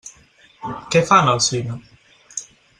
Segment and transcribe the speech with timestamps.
[0.95, 1.79] Què fan al cine?